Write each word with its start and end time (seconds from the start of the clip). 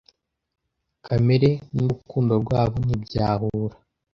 kamere 1.05 1.49
n'urukundo 1.73 2.33
rwabo 2.43 2.75
ntibyahura 2.85 3.75